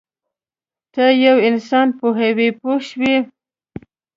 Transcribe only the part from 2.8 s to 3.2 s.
شوې!.